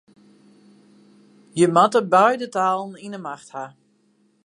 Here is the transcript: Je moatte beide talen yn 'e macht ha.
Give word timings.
Je 1.57 1.65
moatte 1.73 2.01
beide 2.17 2.47
talen 2.57 2.99
yn 3.05 3.13
'e 3.17 3.21
macht 3.27 3.47
ha. 3.55 3.65